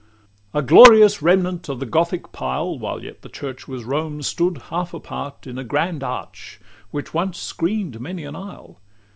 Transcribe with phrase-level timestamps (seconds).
[0.01, 4.57] LIX A glorious remnant of the Gothic pile (While yet the church was Rome's) stood
[4.71, 8.79] half apart In a grand arch, which once screen'd many an aisle.